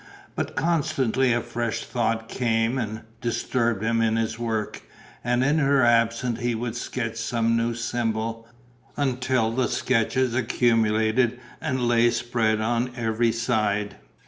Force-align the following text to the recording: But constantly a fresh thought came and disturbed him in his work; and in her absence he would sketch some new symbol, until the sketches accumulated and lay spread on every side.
But 0.33 0.55
constantly 0.55 1.31
a 1.31 1.41
fresh 1.41 1.81
thought 1.83 2.27
came 2.27 2.79
and 2.79 3.01
disturbed 3.21 3.83
him 3.83 4.01
in 4.01 4.15
his 4.15 4.39
work; 4.39 4.81
and 5.23 5.43
in 5.43 5.59
her 5.59 5.85
absence 5.85 6.39
he 6.39 6.55
would 6.55 6.75
sketch 6.75 7.17
some 7.17 7.55
new 7.55 7.75
symbol, 7.75 8.47
until 8.97 9.51
the 9.51 9.67
sketches 9.67 10.33
accumulated 10.33 11.39
and 11.61 11.87
lay 11.87 12.09
spread 12.09 12.59
on 12.59 12.89
every 12.97 13.31
side. 13.31 13.97